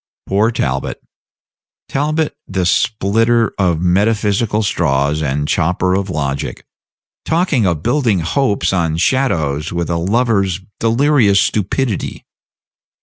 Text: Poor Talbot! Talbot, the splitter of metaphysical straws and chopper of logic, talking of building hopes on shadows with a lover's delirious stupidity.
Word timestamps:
Poor 0.25 0.49
Talbot! 0.49 0.99
Talbot, 1.87 2.35
the 2.47 2.65
splitter 2.65 3.53
of 3.59 3.81
metaphysical 3.81 4.63
straws 4.63 5.21
and 5.21 5.47
chopper 5.47 5.93
of 5.93 6.09
logic, 6.09 6.65
talking 7.23 7.67
of 7.67 7.83
building 7.83 8.21
hopes 8.21 8.73
on 8.73 8.97
shadows 8.97 9.71
with 9.71 9.91
a 9.91 9.97
lover's 9.97 10.59
delirious 10.79 11.39
stupidity. 11.39 12.25